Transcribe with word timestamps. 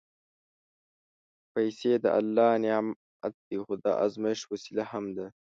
پېسې 1.53 1.91
د 2.03 2.05
الله 2.19 2.51
نعمت 2.65 3.33
دی، 3.45 3.57
خو 3.63 3.73
د 3.83 3.85
ازمېښت 4.05 4.45
وسیله 4.51 4.83
هم 4.91 5.05
ده. 5.17 5.25